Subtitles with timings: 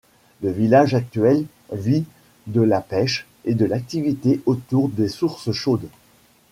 [0.41, 2.05] Le village actuel vit
[2.47, 5.89] de la pêche et de l'activité autour des sources chaudes.